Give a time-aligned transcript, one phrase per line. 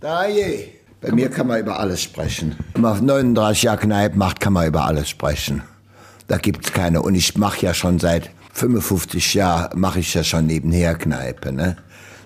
[0.00, 0.68] Da je.
[1.02, 2.56] Bei mir kann man über alles sprechen.
[2.72, 5.62] Wenn man auf 39 Jahre Kneipe macht, kann man über alles sprechen.
[6.26, 7.02] Da gibt's keine.
[7.02, 11.52] Und ich mache ja schon seit 55 Jahren, mache ich ja schon nebenher Kneipe.
[11.52, 11.76] Ne?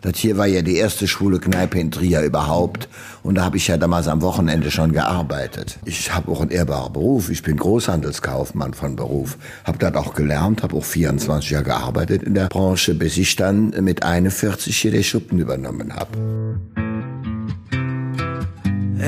[0.03, 2.89] Das hier war ja die erste schwule Kneipe in Trier überhaupt.
[3.23, 5.79] Und da habe ich ja damals am Wochenende schon gearbeitet.
[5.85, 7.31] Ich habe auch einen ehrbaren Beruf.
[7.31, 9.37] Ich bin Großhandelskaufmann von Beruf.
[9.65, 13.71] Habe dort auch gelernt, habe auch 24 Jahre gearbeitet in der Branche, bis ich dann
[13.81, 16.84] mit 41 hier den Schuppen übernommen habe.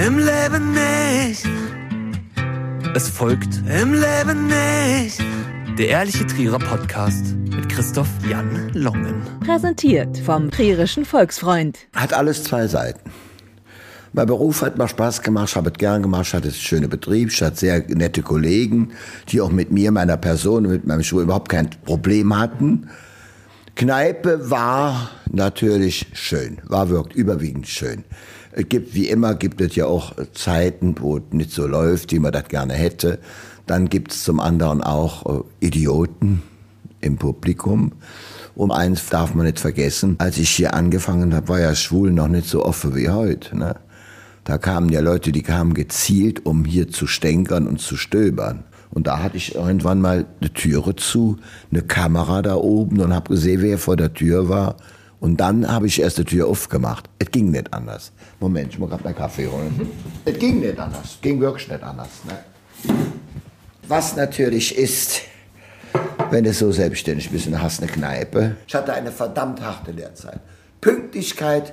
[0.05, 1.49] Im Leben nicht.
[2.95, 5.23] Es folgt Im Leben nicht.
[5.79, 9.23] der ehrliche Trierer Podcast mit Christoph Jan Longen.
[9.41, 11.79] Präsentiert vom Trierischen Volksfreund.
[11.95, 13.11] Hat alles zwei Seiten.
[14.13, 16.91] Mein Beruf hat mir Spaß gemacht, ich habe es gern gemacht, ich hatte einen schönen
[16.91, 18.93] Betrieb, ich hatte sehr nette Kollegen,
[19.31, 22.91] die auch mit mir, meiner Person, mit meinem Schuh überhaupt kein Problem hatten.
[23.77, 28.05] Kneipe war natürlich schön, war wirklich überwiegend schön.
[28.59, 32.19] Es gibt, wie immer, gibt es ja auch Zeiten, wo es nicht so läuft, wie
[32.19, 33.19] man das gerne hätte.
[33.67, 36.43] Dann gibt es zum anderen auch äh, Idioten
[37.03, 37.93] im Publikum.
[38.55, 42.29] Um eins darf man nicht vergessen, als ich hier angefangen habe, war ja Schwul noch
[42.29, 43.59] nicht so offen wie heute.
[43.59, 43.77] Ne?
[44.45, 48.65] Da kamen ja Leute, die kamen gezielt, um hier zu stänkern und zu stöbern.
[48.91, 51.37] Und da hatte ich irgendwann mal eine Türe zu,
[51.71, 54.77] eine Kamera da oben und habe gesehen, wer vor der Tür war.
[55.21, 57.09] Und dann habe ich erst die Tür aufgemacht.
[57.19, 58.13] Es ging nicht anders.
[58.39, 59.91] Moment, ich muss gerade meinen Kaffee holen.
[60.25, 61.05] Es ging nicht anders.
[61.05, 62.09] Es ging wirklich nicht anders.
[62.25, 62.95] Ne?
[63.89, 65.23] Was natürlich ist,
[66.31, 68.57] wenn du so selbstständig bist und hast eine Kneipe.
[68.67, 70.41] Ich hatte eine verdammt harte Lehrzeit.
[70.81, 71.73] Pünktlichkeit,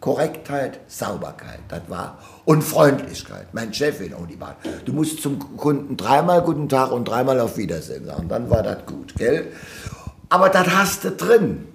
[0.00, 2.18] Korrektheit, Sauberkeit, das war.
[2.44, 3.46] Und Freundlichkeit.
[3.52, 4.56] Mein Chefin auch die Bahn.
[4.84, 8.28] Du musst zum Kunden dreimal guten Tag und dreimal auf Wiedersehen sagen.
[8.28, 9.46] Dann war das gut, gell?
[10.28, 11.68] Aber das hast du drin.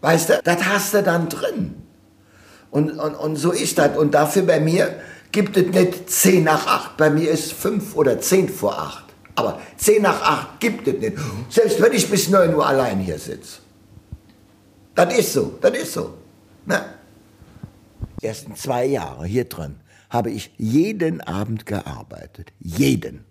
[0.00, 1.74] Weißt du, das hast du dann drin.
[2.70, 3.96] Und, und, und so ist das.
[3.96, 4.94] Und dafür bei mir
[5.32, 6.96] gibt es nicht 10 nach 8.
[6.96, 9.04] Bei mir ist 5 oder 10 vor 8.
[9.34, 11.16] Aber 10 nach 8 gibt es nicht.
[11.48, 13.58] Selbst wenn ich bis 9 Uhr allein hier sitze.
[14.94, 16.14] Das ist so, das ist so.
[16.66, 16.84] Na?
[18.20, 19.76] Die ersten zwei Jahre hier drin
[20.10, 22.52] habe ich jeden Abend gearbeitet.
[22.58, 23.24] Jeden.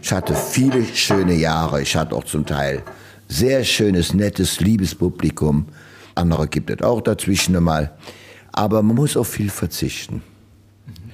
[0.00, 1.82] Ich hatte viele schöne Jahre.
[1.82, 2.82] Ich hatte auch zum Teil
[3.28, 5.66] sehr schönes, nettes, liebes Publikum.
[6.14, 7.92] Andere gibt es auch dazwischen mal.
[8.52, 10.22] Aber man muss auf viel verzichten.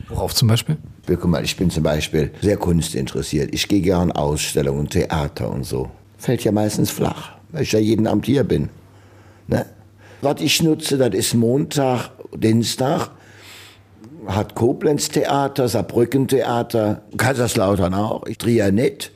[0.08, 0.76] Worauf zum Beispiel?
[1.06, 3.54] Guck mal, ich bin zum Beispiel sehr kunstinteressiert.
[3.54, 5.90] Ich gehe gern Ausstellungen, Theater und so.
[6.18, 8.68] Fällt ja meistens flach, weil ich ja jeden Abend hier bin.
[9.46, 9.66] Ne?
[10.20, 13.10] Was ich nutze, das ist Montag, Dienstag,
[14.26, 19.12] hat Koblenz Theater, Saarbrücken Theater, Kaiserslautern auch, ich Trier nicht.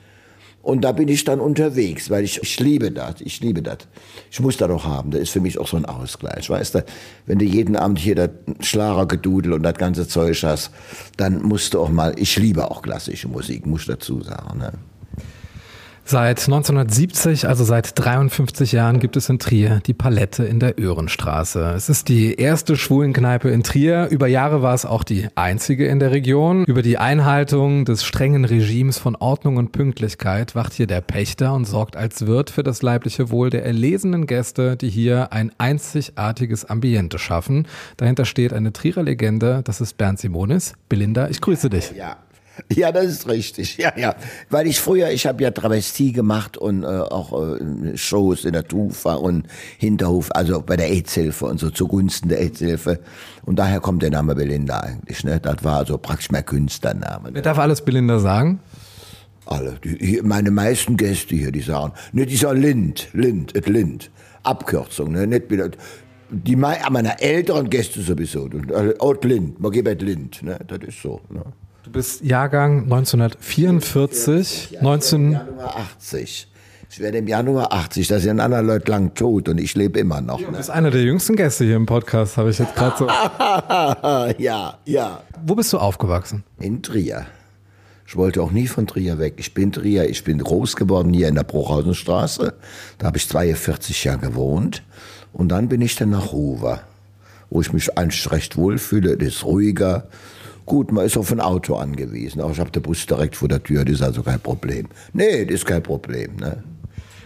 [0.63, 3.79] Und da bin ich dann unterwegs, weil ich, ich liebe das, ich liebe das.
[4.31, 6.85] Ich muss das doch haben, das ist für mich auch so ein Ausgleich, weißt du.
[7.27, 8.31] Wenn du jeden Abend hier das
[8.61, 10.71] Schlagergedudel und das ganze Zeug hast,
[11.17, 14.59] dann musst du auch mal, ich liebe auch klassische Musik, muss ich dazu sagen.
[14.59, 14.73] Ne?
[16.05, 21.73] Seit 1970, also seit 53 Jahren, gibt es in Trier die Palette in der Öhrenstraße.
[21.77, 24.09] Es ist die erste Schwulenkneipe in Trier.
[24.11, 26.65] Über Jahre war es auch die einzige in der Region.
[26.65, 31.67] Über die Einhaltung des strengen Regimes von Ordnung und Pünktlichkeit wacht hier der Pächter und
[31.67, 37.19] sorgt als Wirt für das leibliche Wohl der erlesenen Gäste, die hier ein einzigartiges Ambiente
[37.19, 37.67] schaffen.
[37.97, 40.75] Dahinter steht eine Trierer Legende, das ist Bernd Simonis.
[40.89, 41.93] Belinda, ich grüße dich.
[41.97, 42.17] Ja.
[42.75, 43.77] Ja, das ist richtig.
[43.77, 44.15] Ja, ja.
[44.51, 48.67] Weil ich früher, ich habe ja Travestie gemacht und äh, auch äh, Shows in der
[48.67, 49.47] Tufa und
[49.79, 53.01] Hinterhof, also bei der AIDS-Hilfe und so zugunsten der AIDS-Hilfe.
[53.45, 55.25] Und daher kommt der Name Belinda eigentlich.
[55.25, 55.41] Ne?
[55.41, 57.31] Das war also praktisch mein Künstlername.
[57.33, 58.61] Wer darf alles Belinda sagen?
[59.47, 59.79] Alle.
[59.83, 64.11] Die, meine meisten Gäste hier, die sagen, ne, die sagen Lind, Lind, et Lind.
[64.45, 65.27] Abkürzung, ne?
[65.27, 65.71] Nicht wieder.
[66.31, 68.49] Die meiner älteren Gäste sowieso.
[69.01, 70.59] Ort Lind, man geht Lind, ne?
[70.67, 71.21] Das ist so.
[71.29, 71.45] Ne?
[71.85, 75.33] Du bist Jahrgang 1944, 19...
[75.33, 76.49] Januar 80.
[76.91, 80.21] Ich werde im Januar 80, da sind andere Leute lang tot und ich lebe immer
[80.21, 80.39] noch.
[80.41, 80.59] Du Ne?
[80.59, 83.07] bist einer der jüngsten Gäste hier im Podcast, habe ich jetzt gerade so.
[84.43, 85.23] ja, ja.
[85.45, 86.45] Wo bist du aufgewachsen?
[86.61, 87.27] In Trier.
[88.07, 89.35] Ich wollte auch nie von Trier weg.
[89.39, 92.53] Ich bin Trier, ich bin groß geworden hier in der Bruchhausenstraße.
[92.99, 94.83] Da habe ich 42 Jahre gewohnt.
[95.33, 96.83] Und dann bin ich dann nach Ruwer,
[97.49, 99.17] wo ich mich eigentlich recht wohl fühle.
[99.17, 100.09] Das ist ruhiger.
[100.67, 102.41] Gut, man ist auf ein Auto angewiesen.
[102.41, 104.89] Auch ich habe den Bus direkt vor der Tür, das ist also kein Problem.
[105.13, 106.37] Nee, das ist kein Problem.
[106.37, 106.63] Ne?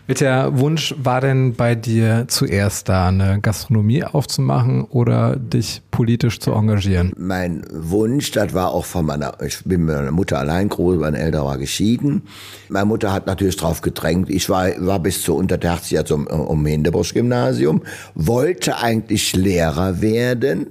[0.08, 6.52] Welcher Wunsch war denn bei dir zuerst da, eine Gastronomie aufzumachen oder dich politisch zu
[6.52, 7.12] engagieren?
[7.18, 11.14] Mein Wunsch, das war auch von meiner, ich bin mit meiner Mutter allein groß, mein
[11.14, 12.22] Eltern war geschieden.
[12.68, 14.30] Meine Mutter hat natürlich drauf gedrängt.
[14.30, 17.82] Ich war, war bis zur Untertertia zum um Hindenburg-Gymnasium,
[18.14, 20.68] wollte eigentlich Lehrer werden.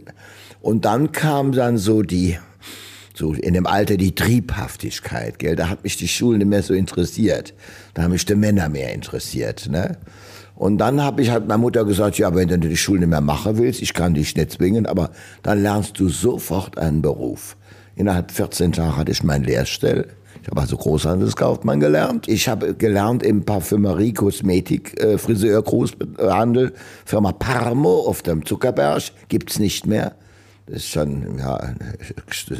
[0.61, 2.37] Und dann kam dann so die,
[3.15, 5.55] so in dem Alter die Triebhaftigkeit, gell?
[5.55, 7.53] Da hat mich die Schule nicht mehr so interessiert.
[7.93, 9.97] Da haben mich die Männer mehr interessiert, ne?
[10.55, 13.21] Und dann habe ich halt meiner Mutter gesagt, ja, wenn du die Schule nicht mehr
[13.21, 15.11] machen willst, ich kann dich nicht zwingen, aber
[15.43, 17.57] dann lernst du sofort einen Beruf.
[17.95, 20.07] Innerhalb 14 Tagen hatte ich mein Lehrstell.
[20.41, 22.27] Ich habe also Großhandelskaufmann gelernt.
[22.27, 26.73] Ich habe gelernt im Parfümerie, Kosmetik, äh, Friseur, Großhandel,
[27.03, 29.01] Firma Parmo auf dem Zuckerberg.
[29.27, 30.15] Gibt's nicht mehr.
[30.67, 31.75] Das ist schon, ja,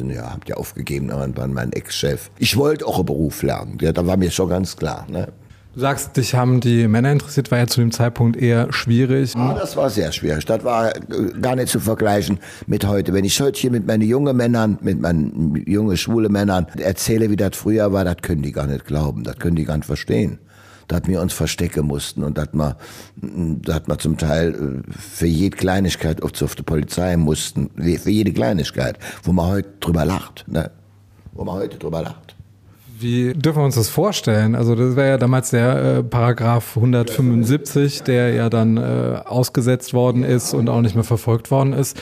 [0.10, 2.30] ja habt ihr aufgegeben, irgendwann mein Ex-Chef.
[2.38, 3.78] Ich wollte auch einen Beruf lernen.
[3.82, 5.08] Ja, da war mir schon ganz klar.
[5.10, 5.30] Ne?
[5.74, 9.34] Du sagst, dich haben die Männer interessiert, war ja zu dem Zeitpunkt eher schwierig.
[9.34, 10.46] Ja, das war sehr schwierig.
[10.46, 11.02] Das war äh,
[11.42, 13.12] gar nicht zu vergleichen mit heute.
[13.12, 17.36] Wenn ich heute hier mit meinen jungen Männern, mit meinen jungen schwule Männern erzähle, wie
[17.36, 19.24] das früher war, das können die gar nicht glauben.
[19.24, 20.40] Das können die gar nicht verstehen.
[20.88, 22.78] Dass wir uns verstecken mussten und dass wir,
[23.22, 27.70] dass wir zum Teil äh, für jede Kleinigkeit auf die Polizei mussten.
[27.76, 29.00] Für jede Kleinigkeit.
[29.24, 30.46] Wo man heute drüber lacht.
[30.48, 30.72] Ne?
[31.34, 32.36] Wo man heute drüber lacht.
[32.98, 34.56] Wie dürfen wir uns das vorstellen?
[34.56, 40.24] Also das wäre ja damals der äh, Paragraph 175, der ja dann äh, ausgesetzt worden
[40.24, 41.98] ist und auch nicht mehr verfolgt worden ist.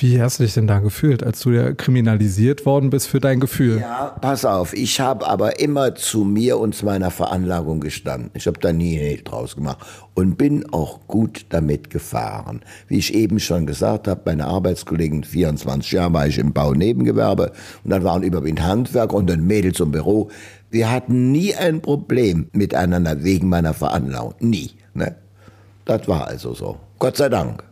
[0.00, 3.38] Wie hast du dich denn da gefühlt, als du ja kriminalisiert worden bist für dein
[3.38, 3.80] Gefühl?
[3.80, 8.30] Ja, pass auf, ich habe aber immer zu mir und zu meiner Veranlagung gestanden.
[8.32, 12.62] Ich habe da nie Hehl draus gemacht und bin auch gut damit gefahren.
[12.88, 17.52] Wie ich eben schon gesagt habe, meine Arbeitskollegen, 24 Jahre war ich im Bau-Nebengewerbe
[17.84, 20.30] und dann waren überwiegend Handwerk und dann Mädels im Büro.
[20.70, 24.32] Wir hatten nie ein Problem miteinander wegen meiner Veranlagung.
[24.40, 24.70] Nie.
[24.94, 25.14] Ne?
[25.84, 26.78] Das war also so.
[26.98, 27.69] Gott sei Dank.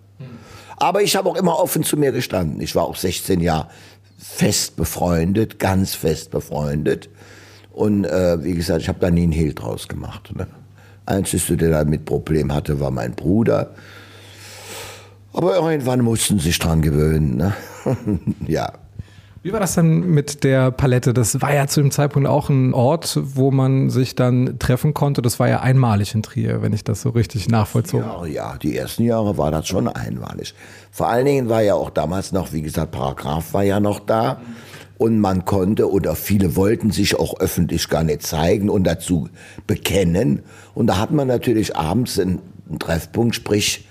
[0.81, 2.61] Aber ich habe auch immer offen zu mir gestanden.
[2.61, 3.69] Ich war auch 16 Jahre
[4.19, 7.09] fest befreundet, ganz fest befreundet.
[7.73, 10.35] Und äh, wie gesagt, ich habe da nie einen Hehl draus gemacht.
[10.37, 10.47] Ne?
[11.07, 13.75] Einzigste, der damit Problem hatte, war mein Bruder.
[15.33, 17.37] Aber irgendwann mussten sie sich dran gewöhnen.
[17.37, 17.55] Ne?
[18.47, 18.73] ja.
[19.49, 21.15] Wie war das denn mit der Palette?
[21.15, 25.23] Das war ja zu dem Zeitpunkt auch ein Ort, wo man sich dann treffen konnte.
[25.23, 28.29] Das war ja einmalig in Trier, wenn ich das so richtig nachvollzogen habe.
[28.29, 30.53] Ja, ja, die ersten Jahre war das schon einmalig.
[30.91, 34.43] Vor allen Dingen war ja auch damals noch, wie gesagt, Paragraph war ja noch da.
[34.99, 39.31] Und man konnte oder viele wollten sich auch öffentlich gar nicht zeigen und dazu
[39.67, 40.43] bekennen.
[40.75, 42.43] Und da hat man natürlich abends einen
[42.79, 43.88] Treffpunkt, sprich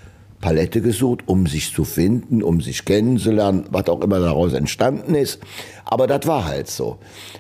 [0.48, 5.42] Palette gesucht, um sich zu finden, um sich kennenzulernen, was auch immer daraus entstanden ist.
[5.84, 7.00] Aber das war halt so.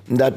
[0.09, 0.33] Das,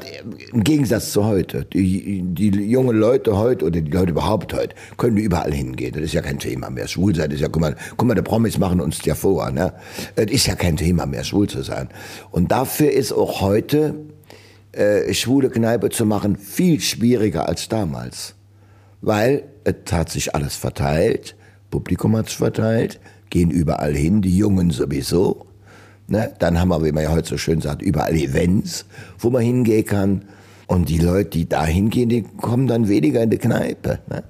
[0.53, 1.65] Im Gegensatz zu heute.
[1.65, 5.91] Die, die jungen Leute heute oder die Leute überhaupt heute können überall hingehen.
[5.91, 6.87] Das ist ja kein Thema mehr.
[6.87, 9.51] Schwul sein ist ja, guck mal, guck mal, die Promis machen uns ja vor.
[9.51, 9.73] Ne?
[10.15, 11.89] Das ist ja kein Thema mehr, schwul zu sein.
[12.31, 13.95] Und dafür ist auch heute
[14.71, 18.35] äh, schwule Kneipe zu machen viel schwieriger als damals.
[19.01, 21.35] Weil es hat sich alles verteilt
[21.71, 22.99] Publikum hat's verteilt,
[23.31, 25.47] gehen überall hin, die Jungen sowieso.
[26.07, 26.31] Ne?
[26.37, 28.85] Dann haben wir, wie man ja heute so schön sagt, überall Events,
[29.17, 30.25] wo man hingehen kann.
[30.67, 33.99] Und die Leute, die da hingehen, die kommen dann weniger in die Kneipe.
[34.09, 34.23] Ne?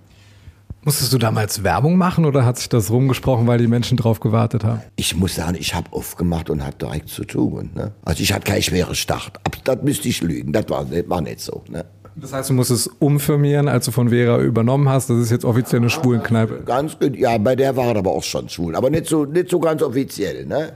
[0.83, 4.63] Musstest du damals Werbung machen oder hat sich das rumgesprochen, weil die Menschen drauf gewartet
[4.63, 4.81] haben?
[4.95, 7.69] Ich muss sagen, ich habe aufgemacht und hatte direkt zu tun.
[7.75, 7.91] Ne?
[8.03, 9.39] Also ich hatte keinen schweren Start.
[9.63, 10.53] Das müsste ich lügen.
[10.53, 11.63] Das war, war nicht so.
[11.69, 11.85] Ne?
[12.15, 15.09] Das heißt, du musst es umfirmieren, als du von Vera übernommen hast.
[15.09, 16.63] Das ist jetzt offiziell eine Schwulenkneipe.
[16.65, 18.75] Ganz gut, ja, bei der war er aber auch schon schwul.
[18.75, 20.73] Aber nicht so, nicht so ganz offiziell, ne?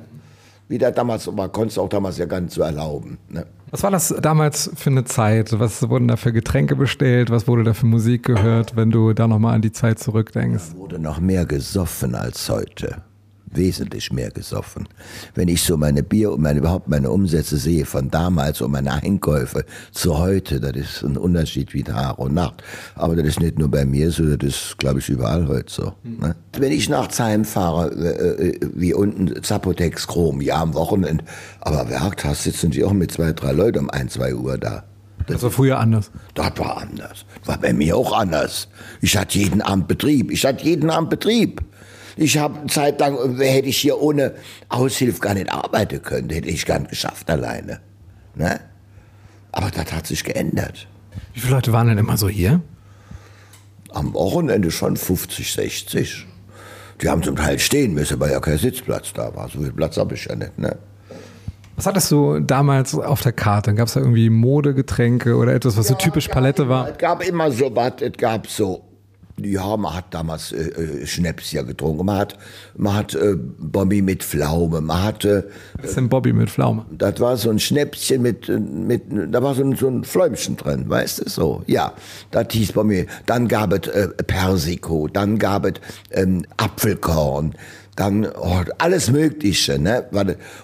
[0.67, 3.19] Wie das damals war, konntest du auch damals ja gar nicht so erlauben.
[3.29, 3.45] Ne?
[3.69, 5.59] Was war das damals für eine Zeit?
[5.59, 7.29] Was wurden da für Getränke bestellt?
[7.29, 10.71] Was wurde da für Musik gehört, wenn du da nochmal an die Zeit zurückdenkst?
[10.71, 13.03] Da wurde noch mehr gesoffen als heute
[13.55, 14.87] wesentlich mehr gesoffen.
[15.33, 18.93] Wenn ich so meine Bier und meine, überhaupt meine Umsätze sehe von damals und meine
[18.93, 22.63] Einkäufe zu heute, das ist ein Unterschied wie Tag und Nacht.
[22.95, 25.93] Aber das ist nicht nur bei mir so, das ist, glaube ich, überall heute so.
[26.03, 26.35] Ne?
[26.57, 31.23] Wenn ich nachts heimfahre, äh, äh, wie unten Zapotex Chrom, ja, am Wochenende,
[31.61, 34.83] aber Werktag sitzen die auch mit zwei, drei Leuten um ein, zwei Uhr da.
[35.27, 36.11] Das war früher anders.
[36.35, 37.25] Das war anders.
[37.45, 38.67] War bei mir auch anders.
[39.01, 40.31] Ich hatte jeden Abend Betrieb.
[40.31, 41.61] Ich hatte jeden Abend Betrieb.
[42.15, 44.35] Ich habe eine Zeit lang, hätte ich hier ohne
[44.69, 47.81] Aushilfe gar nicht arbeiten können, hätte ich gar nicht geschafft alleine.
[48.35, 48.59] Ne?
[49.51, 50.87] Aber das hat sich geändert.
[51.33, 52.61] Wie viele Leute waren denn immer so hier?
[53.91, 56.27] Am Wochenende schon 50, 60.
[57.01, 59.49] Die haben zum Teil stehen müssen, weil ja kein Sitzplatz da war.
[59.49, 60.57] So viel Platz habe ich ja nicht.
[60.57, 60.77] Ne?
[61.75, 63.73] Was hattest du damals auf der Karte?
[63.73, 66.89] Gab es da irgendwie Modegetränke oder etwas, was ja, so typisch Palette war?
[66.89, 68.84] Es gab immer so was, es gab so
[69.41, 72.05] ja, man hat damals äh, äh, Schnaps ja getrunken.
[72.05, 72.37] Man hat,
[72.77, 74.79] man hat äh, Bobby mit Pflaume.
[74.79, 75.49] Man hatte.
[75.49, 76.85] Äh, Was ist denn Bobby mit Pflaume?
[76.91, 80.89] Das war so ein Schnäpschen mit, mit da war so ein, so ein Fläumchen drin,
[80.89, 81.63] weißt du so?
[81.67, 81.93] Ja,
[82.31, 83.07] das hieß Bobby.
[83.25, 85.73] Dann gab es äh, Persiko, dann gab es
[86.11, 87.55] ähm, Apfelkorn,
[87.97, 89.79] dann oh, alles Mögliche.
[89.79, 90.05] Ne?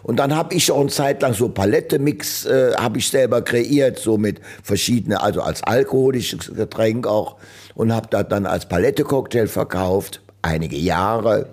[0.03, 3.99] Und dann habe ich auch eine Zeit lang so Palettemix äh, habe ich selber kreiert,
[3.99, 7.35] so mit verschiedenen, also als alkoholisches Getränk auch
[7.81, 11.47] und habe das dann als Palette-Cocktail verkauft, einige Jahre.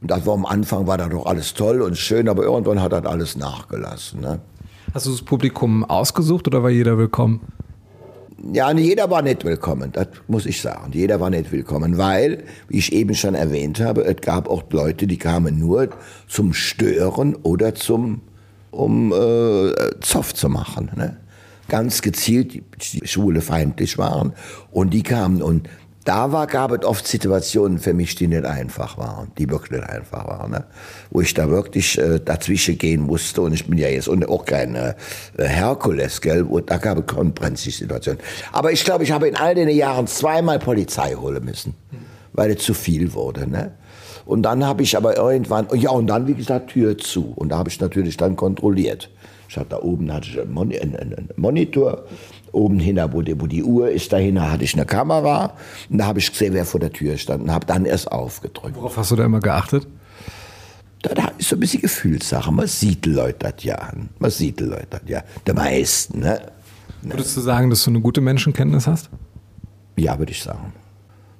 [0.00, 2.92] Und das war am Anfang war das doch alles toll und schön, aber irgendwann hat
[2.92, 4.20] das alles nachgelassen.
[4.20, 4.38] Ne?
[4.94, 7.40] Hast du das Publikum ausgesucht oder war jeder willkommen?
[8.52, 10.92] Ja, jeder war nicht willkommen, das muss ich sagen.
[10.92, 15.08] Jeder war nicht willkommen, weil, wie ich eben schon erwähnt habe, es gab auch Leute,
[15.08, 15.88] die kamen nur
[16.28, 18.20] zum Stören oder zum,
[18.70, 19.72] um äh,
[20.02, 20.88] Zoff zu machen.
[20.94, 21.16] Ne?
[21.72, 24.34] Ganz gezielt, Schwule feindlich waren.
[24.70, 25.70] Und die kamen und
[26.04, 29.88] da war, gab es oft Situationen für mich, die nicht einfach waren, die wirklich nicht
[29.88, 30.64] einfach waren, ne?
[31.10, 34.44] wo ich da wirklich äh, dazwischen gehen musste und ich bin ja jetzt und auch
[34.44, 34.94] kein äh,
[35.38, 38.20] Herkules, gell, wo, da gab es brenzlige Situationen.
[38.52, 41.72] Aber ich glaube, ich habe in all den Jahren zweimal Polizei holen müssen,
[42.34, 43.48] weil es zu viel wurde.
[43.48, 43.72] Ne?
[44.26, 47.56] Und dann habe ich aber irgendwann, ja und dann wie gesagt Tür zu und da
[47.56, 49.08] habe ich natürlich dann kontrolliert.
[49.52, 52.06] Ich hatte da oben hatte ich einen, Mon einen, einen Monitor
[52.52, 55.52] oben hin, wo die, wo die Uhr ist, dahin hatte ich eine Kamera.
[55.90, 58.74] Und da habe ich gesehen, wer vor der Tür stand und habe dann erst aufgedrückt.
[58.76, 59.86] Worauf hast du da immer geachtet?
[61.02, 62.50] Da, ist so ein bisschen Gefühlssache.
[62.50, 64.08] Man sieht Leute das ja an.
[64.18, 65.22] Man sieht Leute das ja.
[65.46, 66.40] Die meisten, ne?
[67.02, 69.10] Würdest du sagen, dass du eine gute Menschenkenntnis hast?
[69.98, 70.72] Ja, würde ich sagen.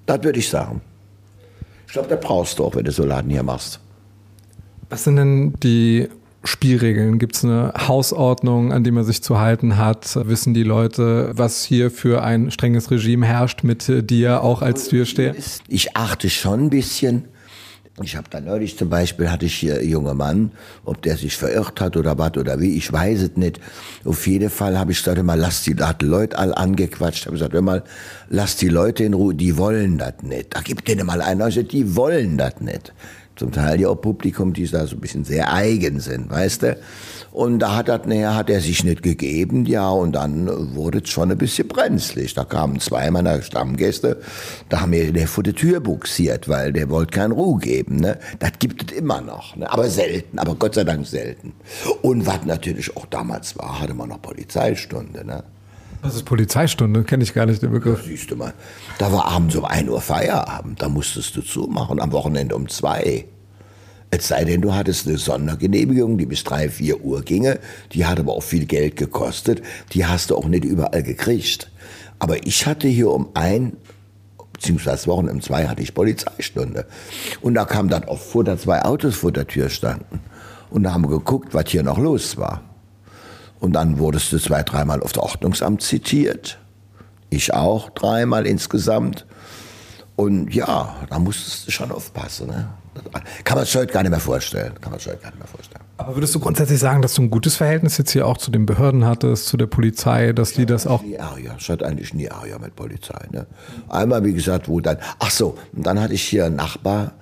[0.04, 0.82] Das würde ich sagen.
[1.86, 3.80] Ich glaube, da brauchst du auch, wenn du so Laden hier machst.
[4.90, 6.10] Was sind denn die
[6.44, 7.18] Spielregeln?
[7.18, 10.18] Gibt es eine Hausordnung, an die man sich zu halten hat?
[10.28, 15.34] Wissen die Leute, was hier für ein strenges Regime herrscht mit dir auch als Türsteher?
[15.68, 17.26] Ich achte schon ein bisschen.
[18.02, 20.52] Ich habe da neulich zum Beispiel, hatte ich hier einen jungen Mann,
[20.84, 23.60] ob der sich verirrt hat oder was oder wie, ich weiß es nicht.
[24.04, 27.36] Auf jeden Fall habe ich gesagt, immer, lass die, da hat Leute all angequatscht, habe
[27.36, 27.82] gesagt, immer,
[28.30, 30.56] lass die Leute in Ruhe, die wollen das nicht.
[30.56, 32.94] Da gibt denen mal einer, die wollen das nicht
[33.42, 36.76] zum Teil ja auch Publikum, die da so ein bisschen sehr eigen sind, weißt du?
[37.32, 41.08] Und da hat, er, naja, hat er sich nicht gegeben, ja, und dann wurde es
[41.08, 42.34] schon ein bisschen brenzlig.
[42.34, 44.20] Da kamen zwei meiner Stammgäste,
[44.68, 47.96] da haben mir der vor die Tür buxiert, weil der wollte keinen Ruhe geben.
[47.96, 48.16] Ne?
[48.38, 49.68] Das gibt es immer noch, ne?
[49.68, 51.54] aber selten, aber Gott sei Dank selten.
[52.02, 55.26] Und was natürlich auch damals war, hatte man noch Polizeistunde.
[55.26, 55.42] Ne?
[56.02, 57.04] Was ist Polizeistunde?
[57.04, 58.02] Kenne ich gar nicht den Begriff.
[58.04, 58.52] Siehst du mal,
[58.98, 63.24] da war abends um 1 Uhr Feierabend, da musstest du zumachen, am Wochenende um 2.
[64.10, 67.60] Es sei denn, du hattest eine Sondergenehmigung, die bis 3, 4 Uhr ginge,
[67.92, 71.70] die hat aber auch viel Geld gekostet, die hast du auch nicht überall gekriegt.
[72.18, 73.76] Aber ich hatte hier um ein,
[74.52, 76.86] beziehungsweise Wochen um zwei hatte ich Polizeistunde.
[77.40, 80.20] Und da kam dann oft vor, da zwei Autos vor der Tür standen.
[80.68, 82.71] Und da haben wir geguckt, was hier noch los war.
[83.62, 86.58] Und dann wurdest du zwei, dreimal auf das Ordnungsamt zitiert.
[87.30, 89.24] Ich auch dreimal insgesamt.
[90.16, 92.48] Und ja, da musstest du schon aufpassen.
[92.48, 92.68] Ne?
[93.44, 94.72] Kann man sich heute gar nicht mehr vorstellen.
[94.80, 95.84] Kann man sich heute gar nicht mehr vorstellen.
[95.96, 98.66] Aber würdest du grundsätzlich sagen, dass du ein gutes Verhältnis jetzt hier auch zu den
[98.66, 101.00] Behörden hattest, zu der Polizei, dass die das auch.
[101.02, 101.54] Nie Ärger.
[101.56, 103.28] Ich hatte eigentlich nie Ärger mit Polizei.
[103.30, 103.46] Ne?
[103.88, 104.96] Einmal, wie gesagt, wo dann.
[105.20, 107.12] Ach so, und dann hatte ich hier einen Nachbar,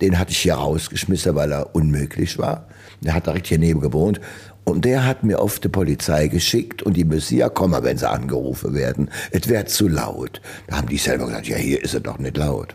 [0.00, 2.66] den hatte ich hier rausgeschmissen, weil er unmöglich war.
[3.02, 4.20] Der hat direkt hier neben gewohnt.
[4.64, 8.08] Und der hat mir auf die Polizei geschickt und die müssen ja kommen, wenn sie
[8.08, 9.10] angerufen werden.
[9.32, 10.40] Es wäre zu laut.
[10.68, 12.74] Da haben die selber gesagt, ja, hier ist es doch nicht laut.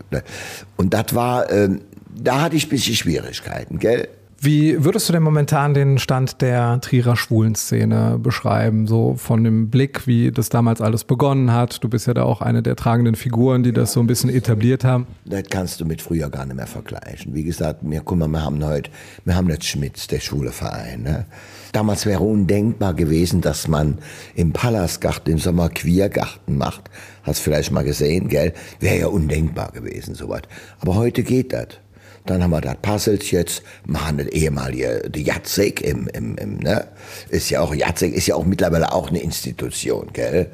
[0.75, 1.82] Und das war, ähm,
[2.13, 4.10] da hatte ich ein bisschen Schwierigkeiten, gell?
[4.39, 8.86] Wie würdest du denn momentan den Stand der Trierer Schwulenszene beschreiben?
[8.86, 11.84] So von dem Blick, wie das damals alles begonnen hat.
[11.84, 14.84] Du bist ja da auch eine der tragenden Figuren, die das so ein bisschen etabliert
[14.84, 15.08] haben.
[15.25, 17.34] Das kannst du mit früher gar nicht mehr vergleichen.
[17.34, 18.91] Wie gesagt, wir, guck mal, wir haben heute,
[19.25, 21.01] wir haben jetzt Schmitz, der schwule Verein.
[21.01, 21.25] Ne?
[21.72, 23.98] Damals wäre undenkbar gewesen, dass man
[24.36, 26.91] im Palastgarten im Sommer Queergarten macht.
[27.24, 28.53] Hast vielleicht mal gesehen, gell?
[28.79, 30.44] Wäre ja undenkbar gewesen, sowas.
[30.79, 31.79] Aber heute geht das.
[32.27, 36.86] Dann haben wir das Puzzles jetzt, machen das ehemalige die Jacek im, im, im, ne?
[37.29, 40.51] Ist ja auch, Jacek ist ja auch mittlerweile auch eine Institution, gell?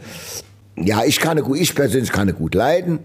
[0.75, 2.99] Ja, ich kann gut, ich persönlich kann gut leiden,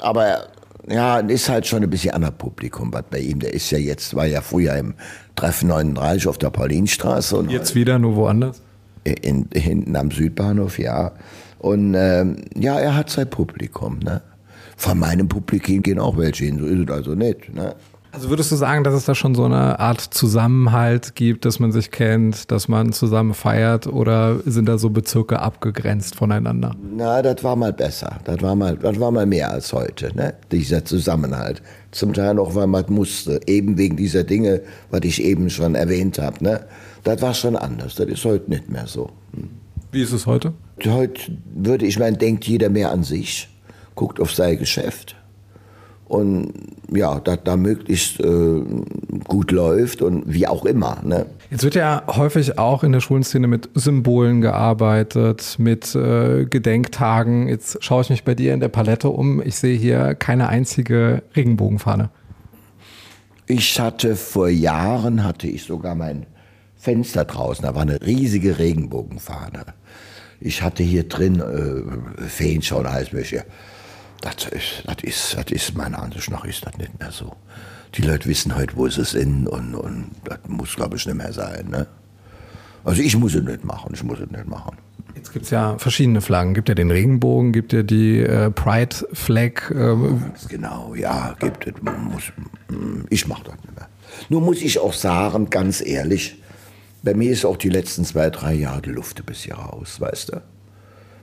[0.00, 0.48] aber
[0.88, 4.14] ja, ist halt schon ein bisschen anderes Publikum, was bei ihm, der ist ja jetzt,
[4.14, 4.94] war ja früher im
[5.36, 7.36] Treffen 39 auf der Paulinstraße.
[7.36, 8.62] Und jetzt wieder, nur woanders?
[9.04, 11.12] In, hinten am Südbahnhof, ja.
[11.58, 14.22] Und ähm, ja, er hat sein Publikum, ne?
[14.76, 17.74] Von meinem Publikum gehen auch welche hin, so ist es also nicht, ne?
[18.12, 21.70] Also würdest du sagen, dass es da schon so eine Art Zusammenhalt gibt, dass man
[21.70, 26.74] sich kennt, dass man zusammen feiert oder sind da so Bezirke abgegrenzt voneinander?
[26.96, 28.18] Na, das war mal besser.
[28.24, 30.34] Das war mal, das war mal mehr als heute, ne?
[30.50, 31.62] dieser Zusammenhalt.
[31.92, 36.18] Zum Teil auch, weil man musste, eben wegen dieser Dinge, was ich eben schon erwähnt
[36.18, 36.42] habe.
[36.42, 36.66] Ne?
[37.04, 37.94] Das war schon anders.
[37.94, 39.10] Das ist heute nicht mehr so.
[39.34, 39.50] Hm.
[39.92, 40.52] Wie ist es heute?
[40.84, 43.48] Heute würde ich meinen, denkt jeder mehr an sich,
[43.94, 45.16] guckt auf sein Geschäft
[46.10, 46.52] und
[46.92, 48.62] ja, dass da möglichst äh,
[49.28, 51.00] gut läuft und wie auch immer.
[51.04, 51.26] Ne?
[51.50, 57.48] Jetzt wird ja häufig auch in der Schulenszene mit Symbolen gearbeitet, mit äh, Gedenktagen.
[57.48, 59.40] Jetzt schaue ich mich bei dir in der Palette um.
[59.40, 62.10] Ich sehe hier keine einzige Regenbogenfahne.
[63.46, 66.26] Ich hatte vor Jahren, hatte ich sogar mein
[66.76, 69.64] Fenster draußen, da war eine riesige Regenbogenfahne.
[70.40, 73.44] Ich hatte hier drin äh, Feenschau und alles mögliche.
[74.20, 77.34] Das ist, das ist, das ist meiner Ansicht nach ist das nicht mehr so.
[77.94, 81.32] Die Leute wissen heute, wo sie sind und, und das muss, glaube ich, nicht mehr
[81.32, 81.68] sein.
[81.70, 81.86] Ne?
[82.84, 84.76] Also ich muss es nicht machen, ich muss es nicht machen.
[85.14, 86.54] Jetzt gibt es ja verschiedene Flaggen.
[86.54, 89.70] Gibt ja den Regenbogen, gibt ja die äh, Pride Flag.
[89.70, 90.32] Ähm.
[90.48, 91.74] Genau, ja, gibt es.
[91.82, 92.32] Muss,
[93.10, 93.88] ich mache das nicht mehr.
[94.28, 96.40] Nur muss ich auch sagen, ganz ehrlich,
[97.02, 100.32] bei mir ist auch die letzten zwei, drei Jahre die Luft ein bisschen raus, weißt
[100.32, 100.42] du?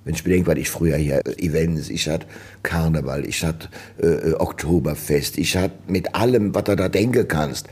[0.08, 2.26] Wenn ich bedenke, was ich früher hier Events, ich hatte
[2.64, 3.68] Karneval, ich hatte
[4.02, 7.68] äh, Oktoberfest, ich hatte mit allem, was du da denken kannst.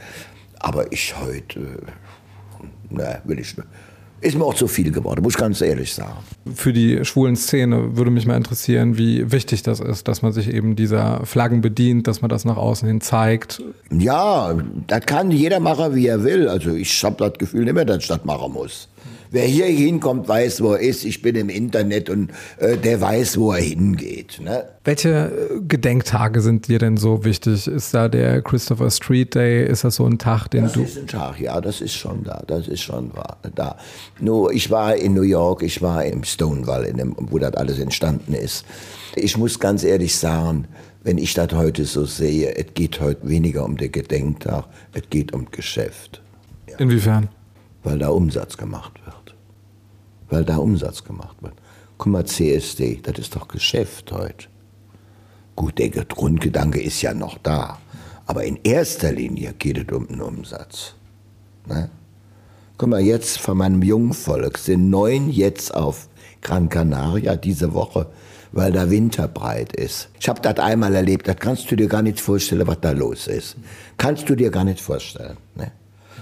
[0.60, 3.65] Aber ich heute, äh, ne, will ich nicht.
[4.20, 6.18] Ist mir auch zu viel geworden, muss ich ganz ehrlich sagen.
[6.54, 10.54] Für die schwulen Szene würde mich mal interessieren, wie wichtig das ist, dass man sich
[10.54, 13.63] eben dieser Flaggen bedient, dass man das nach außen hin zeigt.
[13.92, 16.50] Ja, das kann jeder machen, wie er will.
[16.50, 18.89] Also ich habe das Gefühl nicht mehr, dass ich das machen muss.
[19.32, 21.03] Wer hier hinkommt, weiß, wo er ist.
[21.03, 24.39] Ich bin im Internet und äh, der weiß, wo er hingeht.
[24.41, 24.65] Ne?
[24.84, 27.67] Welche äh, Gedenktage sind dir denn so wichtig?
[27.67, 29.65] Ist da der Christopher Street Day?
[29.65, 30.82] Ist das so ein Tag, den das du.
[30.82, 32.44] Das ist ein Tag, ja, das ist schon da.
[32.48, 33.12] Das ist schon
[33.55, 33.77] da.
[34.20, 37.79] Nur, ich war in New York, ich war im Stonewall, in dem, wo das alles
[37.79, 38.65] entstanden ist.
[39.15, 40.67] Ich muss ganz ehrlich sagen,
[41.03, 45.34] wenn ich das heute so sehe, es geht heute weniger um den Gedenktag, es geht
[45.34, 46.22] um Geschäft.
[46.67, 46.77] Ja.
[46.77, 47.29] Inwiefern?
[47.86, 49.36] Weil da Umsatz gemacht wird.
[50.30, 51.54] Weil da Umsatz gemacht wird.
[51.98, 54.48] Guck mal, CSD, das ist doch Geschäft heute.
[55.56, 57.77] Gut, der Grundgedanke ist ja noch da.
[58.25, 60.96] Aber in erster Linie geht es um den Umsatz.
[61.68, 61.89] Ne?
[62.77, 66.10] Guck mal, jetzt von meinem Jungvolk sind neun jetzt auf
[66.42, 68.07] Gran Canaria diese Woche,
[68.51, 70.10] weil der Winter breit ist.
[70.20, 73.27] Ich habe das einmal erlebt, das kannst du dir gar nicht vorstellen, was da los
[73.27, 73.57] ist.
[73.98, 75.38] Kannst du dir gar nicht vorstellen.
[75.53, 75.72] Ne?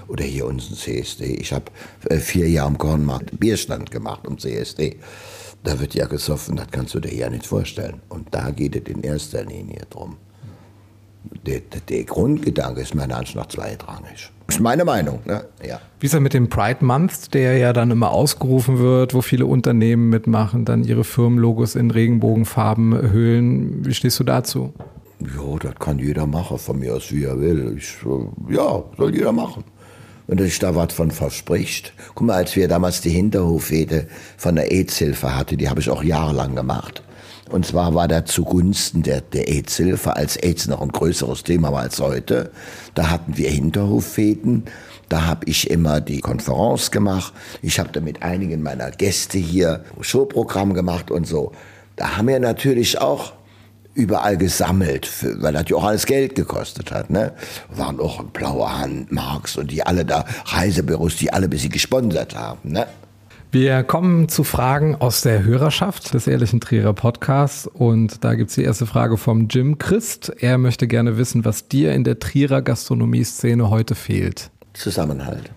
[0.08, 1.36] Oder hier unseren CSD.
[1.36, 1.66] Ich habe
[2.10, 4.98] äh, vier Jahre am Kornmarkt Bierstand gemacht um CSD.
[5.64, 8.02] Da wird ja gesoffen, das kannst du dir ja nicht vorstellen.
[8.10, 10.18] Und da geht es in erster Linie drum.
[11.46, 14.30] Der, der, der Grundgedanke ist meiner Ansicht nach zweitrangig.
[14.48, 15.20] Das ist meine Meinung.
[15.26, 15.46] Ne?
[15.66, 15.80] Ja.
[16.02, 19.46] Wie ist er mit dem Pride Month, der ja dann immer ausgerufen wird, wo viele
[19.46, 23.86] Unternehmen mitmachen, dann ihre Firmenlogos in Regenbogenfarben hüllen?
[23.86, 24.74] Wie stehst du dazu?
[25.22, 27.78] Ja, das kann jeder machen, von mir aus, wie er will.
[27.78, 27.96] Ich,
[28.50, 29.64] ja, soll jeder machen
[30.28, 31.94] wenn du dich da was von verspricht.
[32.16, 34.08] Guck mal, als wir damals die Hinterhofrede
[34.38, 37.04] von der AIDS-Hilfe hatte, die habe ich auch jahrelang gemacht.
[37.50, 41.82] Und zwar war da zugunsten der, der AIDS-Hilfe, als AIDS noch ein größeres Thema war
[41.82, 42.52] als heute.
[42.96, 44.64] Da hatten wir Hinterhoffäden.
[45.10, 47.34] Da habe ich immer die Konferenz gemacht.
[47.62, 51.52] Ich habe da mit einigen meiner Gäste hier Showprogramm gemacht und so.
[51.96, 53.34] Da haben wir natürlich auch
[53.96, 57.10] überall gesammelt, für, weil das ja auch alles Geld gekostet hat.
[57.10, 57.34] Ne?
[57.70, 62.36] Waren auch Blaue Hand, Marx und die alle da, Reisebüros, die alle ein bisschen gesponsert
[62.36, 62.72] haben.
[62.72, 62.88] Ne?
[63.52, 68.64] Wir kommen zu Fragen aus der Hörerschaft des Ehrlichen Trierer Podcasts und da gibt's die
[68.64, 70.34] erste Frage vom Jim Christ.
[70.40, 74.50] Er möchte gerne wissen, was dir in der Trierer Gastronomie-Szene heute fehlt.
[74.74, 75.52] Zusammenhalt.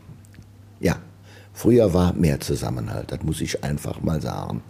[0.79, 0.97] Ja,
[1.55, 4.63] früher war mehr Zusammenhalt, das muss ich einfach mal sagen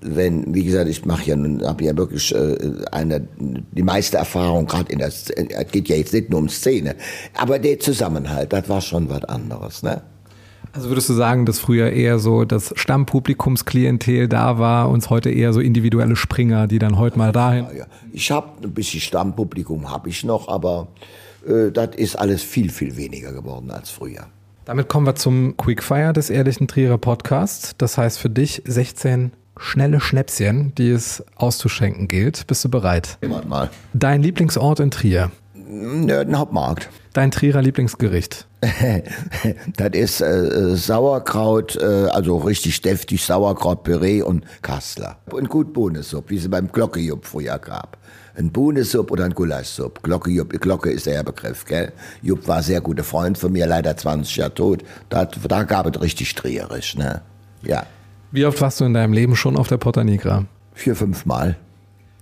[0.00, 1.36] wenn, wie gesagt, ich mache ja,
[1.66, 2.56] habe ja wirklich äh,
[2.90, 5.32] eine, die meiste Erfahrung, gerade in der, es
[5.70, 6.96] geht ja jetzt nicht nur um Szene,
[7.36, 10.02] aber der Zusammenhalt, das war schon was anderes, ne?
[10.72, 15.52] Also würdest du sagen, dass früher eher so das Stammpublikumsklientel da war und heute eher
[15.52, 17.64] so individuelle Springer, die dann heute mal dahin?
[17.64, 17.86] Ja, ja.
[18.12, 20.86] Ich habe ein bisschen Stammpublikum, habe ich noch, aber
[21.44, 24.26] äh, das ist alles viel, viel weniger geworden als früher.
[24.64, 27.74] Damit kommen wir zum Quickfire des Ehrlichen Trierer Podcasts.
[27.76, 32.46] Das heißt für dich 16 schnelle Schnäpschen, die es auszuschenken gilt.
[32.46, 33.18] Bist du bereit?
[33.20, 33.70] Immer mal.
[33.92, 35.30] Dein Lieblingsort in Trier?
[35.54, 36.88] Nörden Hauptmarkt.
[37.12, 38.46] Dein Trierer Lieblingsgericht?
[39.76, 45.18] das ist äh, Sauerkraut, äh, also richtig deftig Sauerkrautpüree und Kassler.
[45.30, 47.98] Und gut Bohnensuppe, wie sie beim Glockejupp früher gab.
[48.36, 50.00] Ein Bohnensuppe oder ein Gulaschsuppe.
[50.02, 51.92] Glocke, Jupp, Glocke ist der Begriff, gell?
[52.22, 54.84] Jupp war sehr guter Freund von mir, leider 20 Jahre tot.
[55.08, 57.22] Da, da gab es richtig trierisch, ne?
[57.62, 57.86] Ja.
[58.32, 60.44] Wie oft warst du in deinem Leben schon auf der Porta Nigra?
[60.72, 61.56] Vier, fünf Mal.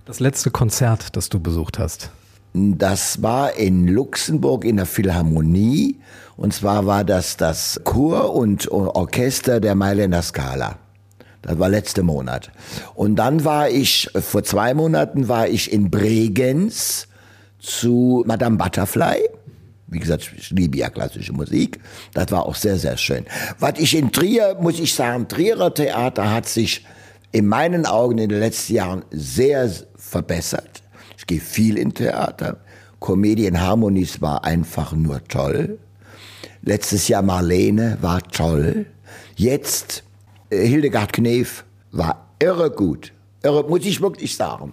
[0.07, 2.11] Das letzte Konzert, das du besucht hast?
[2.55, 5.97] Das war in Luxemburg in der Philharmonie.
[6.39, 10.79] Und zwar war das das Chor und Orchester der Mailänder Scala.
[11.43, 12.53] Das war letzte Monat.
[12.95, 17.07] Und dann war ich, vor zwei Monaten war ich in Bregenz
[17.59, 19.29] zu Madame Butterfly.
[19.89, 21.81] Wie gesagt, ich liebe ja klassische Musik.
[22.13, 23.25] Das war auch sehr, sehr schön.
[23.59, 26.85] Was ich in Trier, muss ich sagen, Trierer Theater hat sich
[27.33, 30.83] in meinen Augen in den letzten Jahren sehr verbessert.
[31.17, 32.59] Ich gehe viel in Theater.
[33.01, 35.79] Comedian Harmonies war einfach nur toll.
[36.63, 38.87] Letztes Jahr Marlene war toll.
[39.37, 40.03] Jetzt
[40.51, 43.13] äh, Hildegard Knef war irre gut.
[43.43, 44.73] Irre, muss ich wirklich sagen.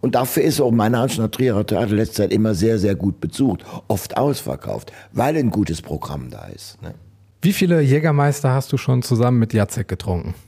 [0.00, 3.64] Und dafür ist auch mein Anschlag Trierer Theater letzte Zeit immer sehr, sehr gut besucht.
[3.88, 6.80] Oft ausverkauft, weil ein gutes Programm da ist.
[6.82, 6.94] Ne?
[7.42, 10.34] Wie viele Jägermeister hast du schon zusammen mit Jacek getrunken?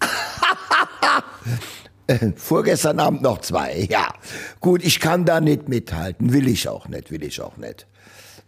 [2.37, 4.13] Vorgestern Abend noch zwei, ja.
[4.61, 6.33] Gut, ich kann da nicht mithalten.
[6.33, 7.87] Will ich auch nicht, will ich auch nicht.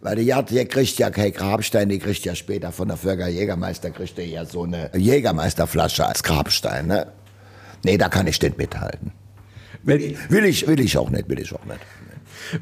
[0.01, 3.91] Weil der Jacek kriegt ja kein Grabstein, die kriegt ja später von der Förger Jägermeister,
[3.91, 7.07] kriegt er ja so eine Jägermeisterflasche als Grabstein, ne?
[7.83, 9.11] Nee, da kann ich nicht mithalten.
[9.85, 11.79] Will ich, will ich, will ich auch nicht, will ich auch nicht.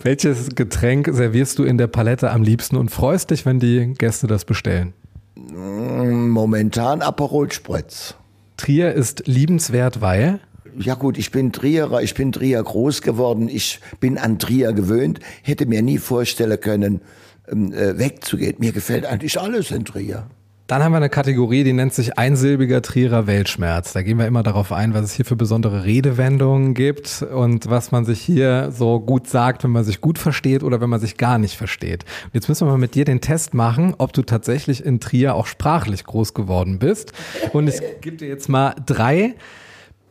[0.03, 4.27] Welches Getränk servierst du in der Palette am liebsten und freust dich, wenn die Gäste
[4.27, 4.93] das bestellen?
[5.35, 8.15] Momentan Aperol Spritz.
[8.57, 10.39] Trier ist liebenswert, weil?
[10.77, 15.19] Ja gut, ich bin Trierer, ich bin Trier groß geworden, ich bin an Trier gewöhnt,
[15.43, 17.01] hätte mir nie vorstellen können,
[17.47, 18.55] ähm, äh, wegzugehen.
[18.59, 20.27] Mir gefällt eigentlich alles in Trier.
[20.67, 23.91] Dann haben wir eine Kategorie, die nennt sich einsilbiger Trierer Weltschmerz.
[23.91, 27.91] Da gehen wir immer darauf ein, was es hier für besondere Redewendungen gibt und was
[27.91, 31.17] man sich hier so gut sagt, wenn man sich gut versteht oder wenn man sich
[31.17, 32.05] gar nicht versteht.
[32.25, 35.35] Und jetzt müssen wir mal mit dir den Test machen, ob du tatsächlich in Trier
[35.35, 37.11] auch sprachlich groß geworden bist.
[37.51, 39.35] Und ich gebe dir jetzt mal drei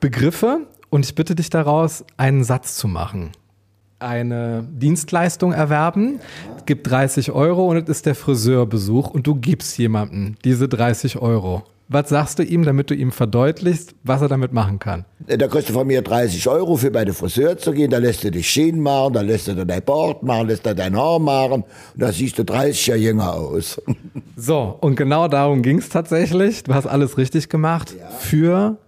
[0.00, 3.32] Begriffe und ich bitte dich daraus, einen Satz zu machen
[4.02, 6.20] eine Dienstleistung erwerben,
[6.66, 11.62] gibt 30 Euro und es ist der Friseurbesuch und du gibst jemandem diese 30 Euro.
[11.88, 15.04] Was sagst du ihm, damit du ihm verdeutlichst, was er damit machen kann?
[15.26, 18.24] Da kriegst du von mir 30 Euro für bei den Friseur zu gehen, da lässt
[18.24, 21.64] du dich Schienen machen, da lässt du dein Bord machen, lässt du dein Haar machen
[21.64, 23.80] und da siehst du 30 Jahre jünger aus.
[24.36, 26.62] So, und genau darum ging es tatsächlich.
[26.62, 27.94] Du hast alles richtig gemacht.
[27.98, 28.08] Ja.
[28.08, 28.78] Für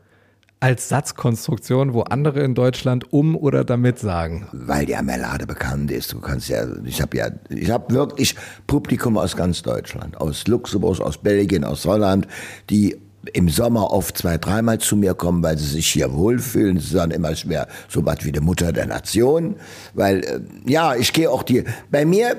[0.64, 4.48] als Satzkonstruktion, wo andere in Deutschland um oder damit sagen?
[4.53, 6.14] Weil die Marmelade bekannt ist.
[6.14, 8.35] Du kannst ja, ich habe ja, ich habe wirklich
[8.66, 12.27] Publikum aus ganz Deutschland, aus Luxemburg, aus Belgien, aus Holland,
[12.70, 12.96] die
[13.35, 16.81] im Sommer oft zwei, dreimal zu mir kommen, weil sie sich hier wohlfühlen.
[16.81, 19.57] Sie sagen immer schwer, so was wie die Mutter der Nation.
[19.92, 22.37] Weil, äh, ja, ich gehe auch die, bei mir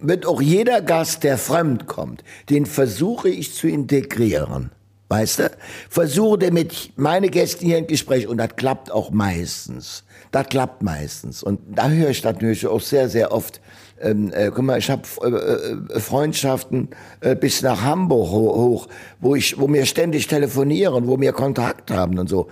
[0.00, 4.70] wird auch jeder Gast, der fremd kommt, den versuche ich zu integrieren.
[5.10, 5.50] Weißt du?
[5.88, 10.04] Versuche damit meine Gäste hier ein Gespräch und das klappt auch meistens.
[10.30, 11.42] Das klappt meistens.
[11.42, 13.60] Und da höre ich natürlich auch sehr, sehr oft.
[14.00, 16.90] Ähm, äh, guck mal, ich habe äh, äh, Freundschaften
[17.22, 21.90] äh, bis nach Hamburg ho hoch, wo ich, wo mir ständig telefonieren, wo wir Kontakt
[21.90, 22.46] haben und so.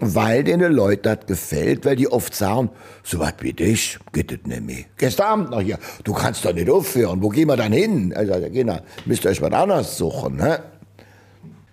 [0.00, 2.70] Weil den Leuten das gefällt, weil die oft sagen,
[3.04, 4.84] so was wie dich, geht das nicht mehr.
[4.98, 8.12] Gestern Abend noch hier, du kannst doch nicht aufhören, wo gehen wir dann hin?
[8.12, 10.64] Also, Kinder, müsst ihr euch was anderes suchen, ne?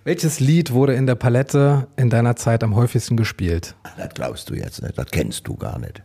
[0.09, 3.75] Welches Lied wurde in der Palette in deiner Zeit am häufigsten gespielt?
[3.95, 6.01] Das glaubst du jetzt nicht, das kennst du gar nicht.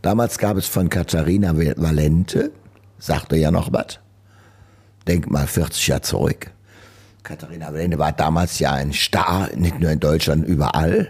[0.00, 2.50] Damals gab es von Katharina Valente,
[2.98, 3.98] sagte ja noch was,
[5.06, 6.50] denk mal 40 Jahre zurück.
[7.24, 11.08] Katharina Valente war damals ja ein Star, nicht nur in Deutschland, überall.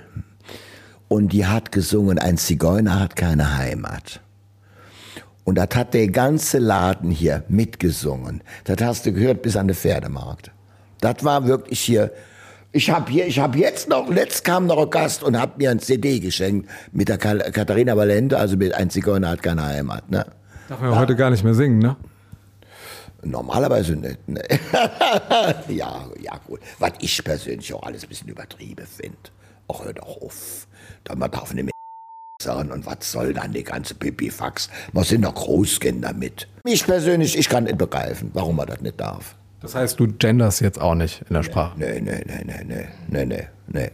[1.06, 4.20] Und die hat gesungen, ein Zigeuner hat keine Heimat.
[5.44, 8.42] Und das hat der ganze Laden hier mitgesungen.
[8.64, 10.50] Das hast du gehört bis an den Pferdemarkt.
[10.98, 12.10] Das war wirklich hier
[12.72, 15.70] ich habe hier, ich habe jetzt noch, letzt kam noch ein Gast und hat mir
[15.70, 20.26] ein CD geschenkt mit der Katharina Valente, also mit ein Zigeuner hat keine Heimat, ne?
[20.68, 20.98] Darf man ja.
[20.98, 21.96] heute gar nicht mehr singen, ne?
[23.22, 24.42] Normalerweise nicht, ne?
[25.68, 26.60] ja, ja, gut.
[26.78, 29.18] Was ich persönlich auch alles ein bisschen übertrieben finde.
[29.68, 30.66] Ach, hör doch auf.
[31.14, 31.72] Man darf nicht mehr
[32.42, 34.70] sagen und was soll dann die ganze Pipifax?
[34.92, 36.48] Man sind doch Großkinder mit.
[36.64, 39.36] Ich persönlich, ich kann nicht begreifen, warum man das nicht darf.
[39.62, 41.78] Das heißt, du genders jetzt auch nicht in der Sprache?
[41.78, 43.90] Nee, nee, nee, nee, nee, nee, nee, nee.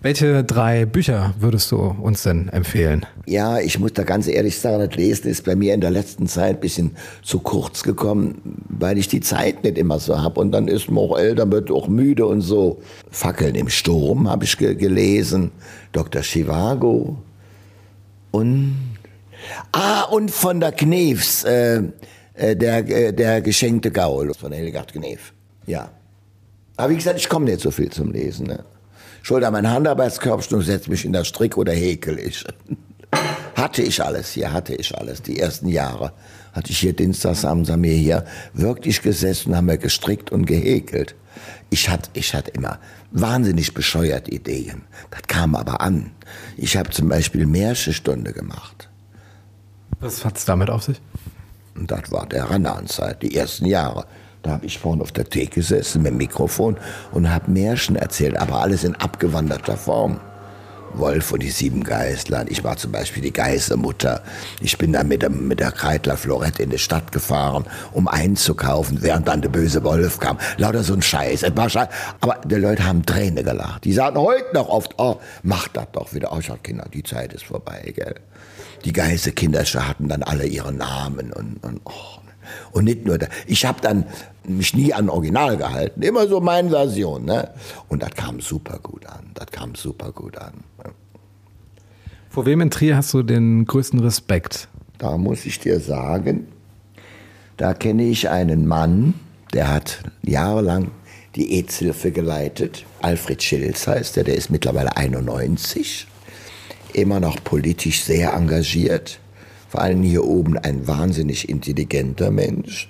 [0.00, 3.04] Welche drei Bücher würdest du uns denn empfehlen?
[3.26, 6.28] Ja, ich muss da ganz ehrlich sagen, das Lesen ist bei mir in der letzten
[6.28, 10.40] Zeit ein bisschen zu kurz gekommen, weil ich die Zeit nicht immer so habe.
[10.40, 12.80] Und dann ist man auch älter, wird auch müde und so.
[13.10, 15.50] Fackeln im Sturm habe ich ge gelesen.
[15.90, 16.22] Dr.
[16.22, 17.18] Chivago.
[18.30, 18.76] Und.
[19.72, 21.42] Ah, und von der Knefs.
[21.42, 21.82] Äh,
[22.38, 25.32] äh, der, äh, der geschenkte Gaul von Hildegard Knef.
[25.66, 25.90] Ja.
[26.76, 28.46] Aber wie gesagt, ich komme nicht so viel zum Lesen.
[28.46, 28.64] Ne?
[29.22, 32.44] Schulter mein Handarbeitskörperstuhl, setz mich in das Strick oder häkel ich.
[33.56, 35.22] hatte ich alles hier, hatte ich alles.
[35.22, 36.12] Die ersten Jahre
[36.52, 41.14] hatte ich hier Dienstagsabends haben wir hier wirklich gesessen, haben wir gestrickt und gehäkelt.
[41.70, 42.78] Ich hatte, ich hatte immer
[43.10, 44.82] wahnsinnig bescheuert Ideen.
[45.10, 46.12] Das kam aber an.
[46.56, 48.88] Ich habe zum Beispiel Märchenstunde gemacht.
[50.00, 51.00] Was hat's damit auf sich?
[51.78, 54.04] Und das war der Rananzeit, die ersten Jahre.
[54.42, 56.76] Da habe ich vorne auf der Theke gesessen mit dem Mikrofon
[57.12, 60.20] und habe Märchen erzählt, aber alles in abgewanderter Form.
[60.94, 62.46] Wolf und die sieben Geißlein.
[62.48, 64.22] Ich war zum Beispiel die Geißelmutter.
[64.62, 69.02] Ich bin dann mit, dem, mit der Kreitler Florette in die Stadt gefahren, um einzukaufen,
[69.02, 70.38] während dann der böse Wolf kam.
[70.56, 71.42] Lauter so ein Scheiß.
[71.42, 71.88] Es war Scheiß.
[72.20, 73.84] Aber die Leute haben Tränen gelacht.
[73.84, 76.32] Die sagen heute noch oft, oh, macht das doch wieder.
[76.32, 78.14] Oh, sag, Kinder, die Zeit ist vorbei, gell.
[78.84, 82.18] Die Geißelkinder hatten dann alle ihre Namen und, und oh.
[82.72, 83.26] Und nicht nur, da.
[83.46, 84.06] ich habe dann
[84.44, 87.24] mich nie an Original gehalten, immer so meine Version.
[87.24, 87.50] Ne?
[87.88, 90.64] Und das kam super gut an, das kam super gut an.
[92.30, 94.68] Vor wem in Trier hast du den größten Respekt?
[94.98, 96.48] Da muss ich dir sagen,
[97.56, 99.14] da kenne ich einen Mann,
[99.52, 100.90] der hat jahrelang
[101.34, 102.84] die EZ-Hilfe geleitet.
[103.00, 106.06] Alfred Schilz heißt er, der ist mittlerweile 91,
[107.00, 109.20] immer noch politisch sehr engagiert
[109.68, 112.88] vor allem hier oben ein wahnsinnig intelligenter Mensch.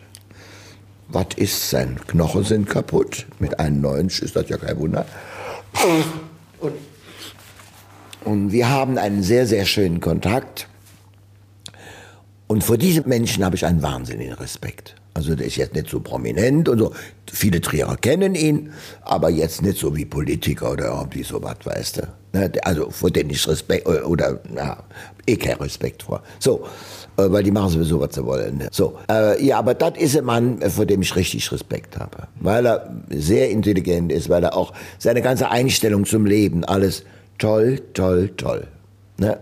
[1.09, 1.99] Was ist sein?
[2.07, 3.27] Knochen sind kaputt.
[3.41, 5.05] Mit 91 ist das ja kein Wunder.
[6.61, 6.75] Und,
[8.25, 10.69] und wir haben einen sehr, sehr schönen Kontakt.
[12.47, 14.95] Und vor diesem Menschen habe ich einen wahnsinnigen Respekt.
[15.15, 16.93] Also der ist jetzt nicht so prominent und so.
[17.31, 22.03] Viele Trierer kennen ihn, aber jetzt nicht so wie Politiker oder irgendwie sowas, weißt du.
[22.63, 24.83] Also vor denen ich Respekt, äh, oder na,
[25.27, 26.23] eh kein Respekt vor.
[26.39, 26.65] So,
[27.17, 28.59] äh, weil die machen sowieso, was sie wollen.
[28.59, 28.69] Ne?
[28.71, 32.29] So, äh, ja, aber das ist ein Mann, vor dem ich richtig Respekt habe.
[32.41, 37.05] Weil er sehr intelligent ist, weil er auch seine ganze Einstellung zum Leben, alles
[37.39, 38.67] toll, toll, toll.
[39.19, 39.39] Ne?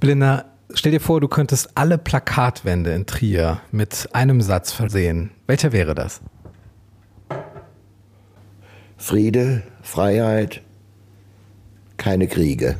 [0.00, 0.44] Blinder,
[0.74, 5.30] Stell dir vor, du könntest alle Plakatwände in Trier mit einem Satz versehen.
[5.46, 6.20] Welcher wäre das?
[8.98, 10.60] Friede, Freiheit,
[11.98, 12.76] keine Kriege.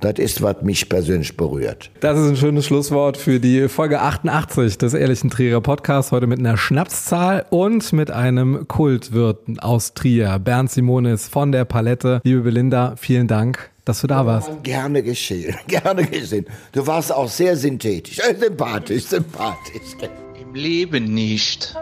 [0.00, 1.90] Das ist, was mich persönlich berührt.
[2.00, 6.12] Das ist ein schönes Schlusswort für die Folge 88 des Ehrlichen Trierer Podcasts.
[6.12, 10.38] Heute mit einer Schnapszahl und mit einem Kultwirt aus Trier.
[10.38, 12.20] Bernd Simonis von der Palette.
[12.24, 14.50] Liebe Belinda, vielen Dank dass du da warst.
[14.64, 16.44] Gerne geschehen, gerne geschehen.
[16.72, 19.96] Du warst auch sehr synthetisch, äh, sympathisch, sympathisch.
[20.42, 21.76] Im Leben nicht.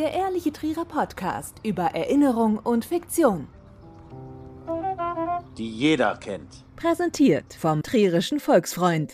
[0.00, 3.48] Der Ehrliche Trierer Podcast über Erinnerung und Fiktion.
[5.58, 6.64] Die jeder kennt.
[6.76, 9.12] Präsentiert vom Trierischen Volksfreund.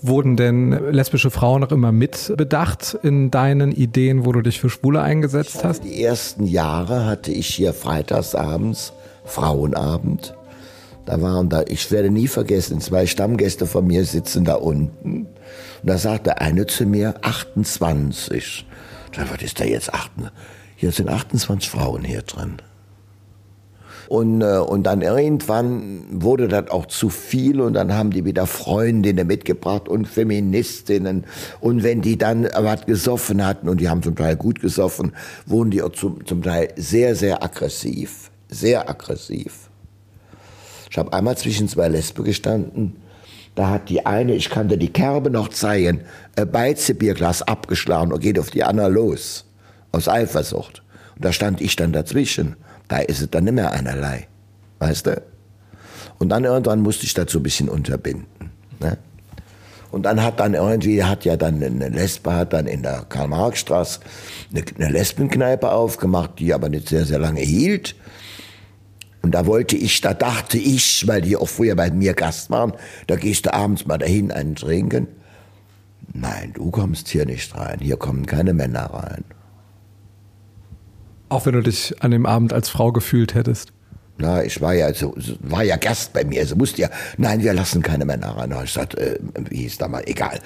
[0.00, 5.02] Wurden denn lesbische Frauen noch immer mitbedacht in deinen Ideen, wo du dich für Schwule
[5.02, 5.84] eingesetzt hast?
[5.84, 8.94] Die ersten Jahre hatte ich hier freitagsabends
[9.26, 10.34] Frauenabend.
[11.04, 15.26] Da waren da, ich werde nie vergessen, zwei Stammgäste von mir sitzen da unten.
[15.26, 15.28] Und
[15.82, 18.64] da sagte eine zu mir, 28.
[19.12, 20.32] Da, was ist da jetzt 28?
[20.76, 22.58] Hier sind 28 Frauen hier drin.
[24.08, 28.46] Und, äh, und dann irgendwann wurde das auch zu viel und dann haben die wieder
[28.46, 31.24] Freundinnen mitgebracht und Feministinnen.
[31.60, 35.12] Und wenn die dann was gesoffen hatten, und die haben zum Teil gut gesoffen,
[35.46, 38.30] wurden die auch zum, zum Teil sehr, sehr aggressiv.
[38.48, 39.70] Sehr aggressiv.
[40.88, 42.96] Ich habe einmal zwischen zwei Lesben gestanden.
[43.56, 46.02] Da hat die eine, ich kann dir die Kerbe noch zeigen,
[46.36, 49.46] ein Beizebierglas abgeschlagen und geht auf die andere los.
[49.92, 50.82] Aus Eifersucht.
[51.16, 52.56] Und da stand ich dann dazwischen.
[52.86, 54.28] Da ist es dann nicht mehr einerlei.
[54.78, 55.22] Weißt du?
[56.18, 58.26] Und dann irgendwann musste ich dazu ein bisschen unterbinden.
[58.78, 58.98] Ne?
[59.90, 64.00] Und dann hat dann irgendwie, hat ja dann eine Lesbe, hat dann in der Karl-Marx-Straße
[64.50, 67.94] eine, eine Lesbenkneipe aufgemacht, die aber nicht sehr, sehr lange hielt.
[69.26, 72.74] Und da wollte ich, da dachte ich, weil die auch früher bei mir Gast waren,
[73.08, 75.08] da gehst du abends mal dahin einen trinken.
[76.12, 77.80] Nein, du kommst hier nicht rein.
[77.80, 79.24] Hier kommen keine Männer rein.
[81.28, 83.72] Auch wenn du dich an dem Abend als Frau gefühlt hättest.
[84.16, 86.42] Na, ich war ja, so, war ja Gast bei mir.
[86.42, 88.54] Also musste ja, nein, wir lassen keine Männer rein.
[88.62, 89.18] Ich sagte, äh,
[89.50, 90.38] wie hieß da mal, egal.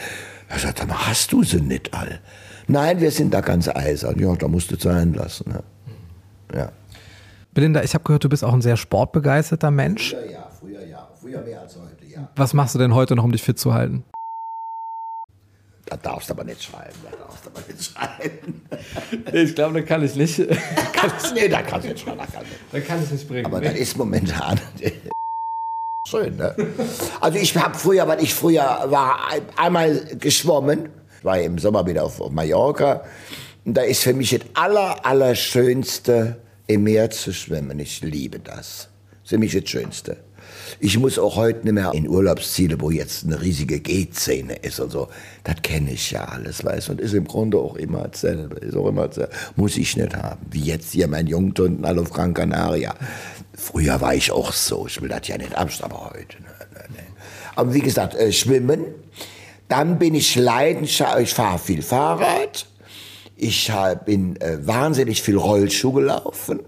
[0.49, 2.19] Er sagte, hast du sie nicht all?
[2.67, 4.19] Nein, wir sind da ganz eisern.
[4.19, 5.51] Ja, da musst du sein lassen.
[5.51, 5.63] Ne?
[7.53, 10.11] Belinda, ich habe gehört, du bist auch ein sehr sportbegeisterter Mensch.
[10.11, 11.09] Früher ja, früher ja.
[11.21, 12.29] Früher mehr als heute, ja.
[12.37, 14.05] Was machst du denn heute noch, um dich fit zu halten?
[15.87, 18.63] Da darfst du aber nicht schreiben, da darfst du aber nicht schreiben.
[19.33, 20.37] Ich glaube, da kann ich nicht.
[20.93, 22.19] kann ich, nee, da kannst du nicht schreiben.
[22.19, 23.47] Da kann, da kann ich nicht bringen.
[23.47, 23.71] aber nee.
[23.71, 24.61] das ist momentan
[26.07, 26.55] schön, ne?
[27.21, 29.19] Also ich habe früher, weil ich früher war
[29.57, 30.91] einmal geschwommen,
[31.23, 33.05] war im Sommer wieder auf, auf Mallorca.
[33.65, 37.79] Und da ist für mich das aller, allerschönste im Meer zu schwimmen.
[37.81, 38.89] Ich liebe das.
[39.11, 40.17] Das ist für mich das Schönste.
[40.79, 44.91] Ich muss auch heute nicht mehr in Urlaubsziele, wo jetzt eine riesige G-Szene ist und
[44.91, 45.09] so.
[45.45, 46.93] Das kenne ich ja alles, weißt du.
[46.93, 48.57] Und ist im Grunde auch immer dasselbe.
[48.61, 49.33] Ist auch immer dasselbe.
[49.57, 50.47] Muss ich nicht haben.
[50.51, 52.95] Wie jetzt hier mein Jungtunden auf Gran Canaria.
[53.55, 54.87] Früher war ich auch so.
[54.87, 56.41] Ich will das ja nicht abstellen, aber heute.
[56.41, 57.03] Ne, ne, ne.
[57.57, 58.85] Aber wie gesagt, äh, schwimmen.
[59.69, 62.67] Dann bin ich leidenschaftlich, ich fahre viel Fahrrad.
[63.43, 66.61] Ich hab, bin äh, wahnsinnig viel Rollschuh gelaufen.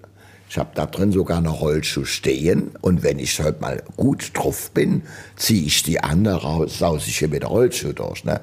[0.48, 2.70] Ich habe da drin sogar eine Rollschuh stehen.
[2.80, 5.02] Und wenn ich heute mal gut drauf bin,
[5.37, 8.24] ziehe ich die andere raus, saus ich hier mit Rollschuh durch.
[8.24, 8.40] Ne?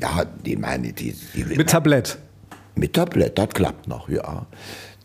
[0.00, 2.18] Ja, die meine, die, die Mit Tablett.
[2.74, 4.46] mit Tablett, das klappt noch, ja.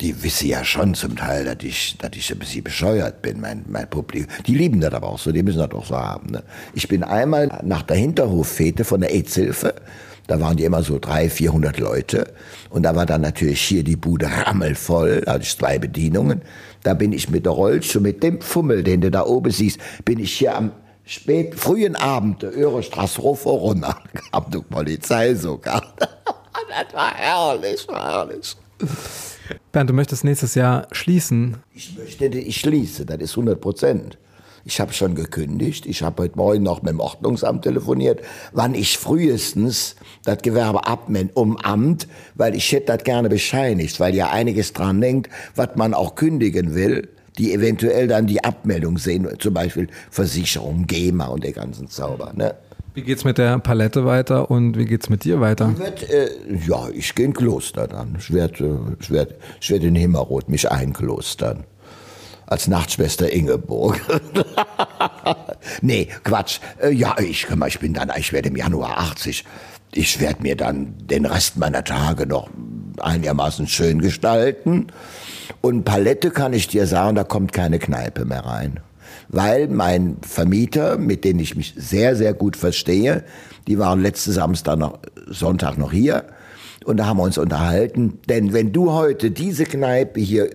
[0.01, 3.63] Die wissen ja schon zum Teil, dass ich, dass ich ein bisschen bescheuert bin, mein,
[3.69, 4.27] mein Publikum.
[4.47, 6.32] Die lieben das aber auch so, die müssen das auch so haben.
[6.32, 6.43] Ne?
[6.73, 9.75] Ich bin einmal nach der Hinterhoffete von der AIDS-Hilfe,
[10.27, 12.33] da waren die immer so 300, 400 Leute.
[12.69, 16.41] Und da war dann natürlich hier die Bude rammelvoll, ich zwei Bedienungen.
[16.83, 20.19] Da bin ich mit der Rollschuh, mit dem Fummel, den du da oben siehst, bin
[20.19, 20.71] ich hier am
[21.05, 23.97] spät, frühen Abend der Örestraße rauf runter.
[24.31, 25.93] Kam die Polizei sogar.
[25.97, 28.55] das war herrlich, war herrlich.
[29.71, 31.57] Bernd, du möchtest nächstes Jahr schließen.
[31.73, 34.17] Ich möchte, ich schließe, das ist 100 Prozent.
[34.65, 35.86] Ich habe schon gekündigt.
[35.86, 38.21] Ich habe heute Morgen noch mit dem Ordnungsamt telefoniert,
[38.54, 44.15] wann ich frühestens das Gewerbe abmelde um Amt, weil ich hätte das gerne bescheinigt, weil
[44.15, 49.28] ja einiges dran denkt, was man auch kündigen will, die eventuell dann die Abmeldung sehen,
[49.39, 52.32] zum Beispiel Versicherung, GEMA und der ganzen Zauber.
[52.34, 52.56] Ne?
[52.93, 55.78] Wie geht's mit der Palette weiter und wie geht's mit dir weiter?
[55.78, 56.30] Wird, äh,
[56.67, 58.15] ja, ich gehe in Kloster dann.
[58.19, 61.63] Ich werde äh, ich werd, ich werd in Himmerroth mich einklostern.
[62.54, 64.00] Als Nachtschwester Ingeborg.
[65.82, 66.60] nee, Quatsch.
[66.80, 69.44] Äh, ja, ich, ich bin dann, ich werde im Januar 80.
[69.92, 72.52] Ich werde mir dann den Rest meiner Tage noch
[73.00, 74.86] einigermaßen schön gestalten.
[75.62, 78.82] Und Palette kann ich dir sagen, da kommt keine Kneipe mehr rein.
[79.30, 83.24] Weil mein Vermieter, mit dem ich mich sehr, sehr gut verstehe,
[83.66, 86.26] die waren letzten Samstag noch, Sonntag noch hier.
[86.86, 88.20] Und da haben wir uns unterhalten.
[88.30, 90.52] Denn wenn du heute diese Kneipe hier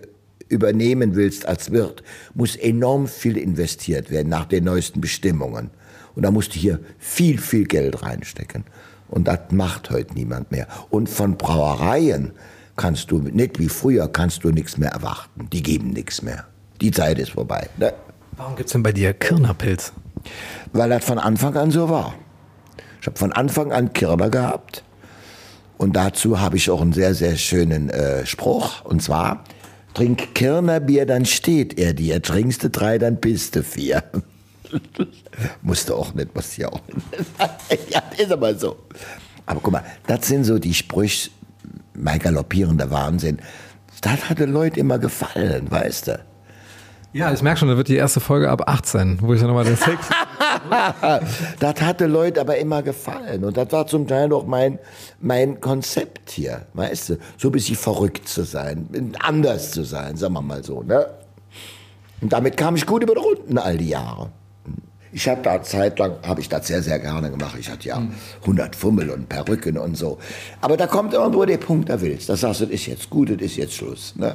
[0.49, 5.69] übernehmen willst als Wirt, muss enorm viel investiert werden nach den neuesten Bestimmungen.
[6.15, 8.65] Und da musst du hier viel, viel Geld reinstecken.
[9.07, 10.67] Und das macht heute niemand mehr.
[10.89, 12.33] Und von Brauereien
[12.75, 15.47] kannst du, nicht wie früher, kannst du nichts mehr erwarten.
[15.51, 16.45] Die geben nichts mehr.
[16.81, 17.69] Die Zeit ist vorbei.
[17.77, 17.93] Ne?
[18.37, 19.93] Warum gibt's denn bei dir Kirnerpilz?
[20.73, 22.15] Weil das von Anfang an so war.
[23.01, 24.83] Ich habe von Anfang an Kirner gehabt.
[25.77, 28.83] Und dazu habe ich auch einen sehr, sehr schönen äh, Spruch.
[28.83, 29.43] Und zwar,
[29.93, 32.21] trink Kirnerbier, dann steht er dir.
[32.21, 34.03] Trinkst du drei, dann bist du vier.
[35.61, 37.89] Musste auch nicht, muss ja auch nicht.
[37.91, 38.77] ja, ist aber so.
[39.45, 41.31] Aber guck mal, das sind so die Sprüche,
[41.93, 43.39] mein galoppierender Wahnsinn.
[44.01, 46.19] Das hat den Leuten immer gefallen, weißt du.
[47.11, 49.65] Ja, ich merke schon, da wird die erste Folge ab 18, wo ich dann nochmal
[49.65, 50.09] den Sex.
[51.59, 53.43] das hatte Leute aber immer gefallen.
[53.43, 54.77] Und das war zum Teil auch mein,
[55.19, 57.17] mein Konzept hier, weißt du?
[57.37, 61.07] So ein bisschen verrückt zu sein, anders zu sein, sagen wir mal so, ne?
[62.21, 64.29] Und damit kam ich gut über die Runden all die Jahre.
[65.11, 67.55] Ich habe da zeitlang, habe ich das sehr, sehr gerne gemacht.
[67.59, 68.01] Ich hatte ja
[68.41, 70.19] 100 Fummel und Perücken und so.
[70.61, 72.29] Aber da kommt irgendwo der Punkt, da willst.
[72.29, 74.13] Da sagst du, das ist jetzt gut, das ist jetzt Schluss.
[74.15, 74.27] Ne?